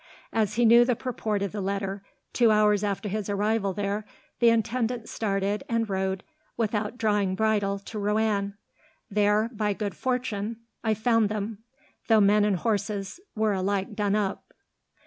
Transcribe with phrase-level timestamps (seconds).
[0.33, 2.01] As he knew the purport of the letter,
[2.33, 4.03] two hours after his arrival there
[4.39, 6.23] the intendant started, and rode,
[6.57, 8.55] without drawing bridle, to Roanne.
[9.11, 11.59] There, by great good fortune, I found them,
[12.07, 14.43] though men and horses were alike done up.